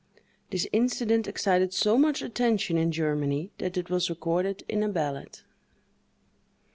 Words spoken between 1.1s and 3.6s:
excited so much attention in Germany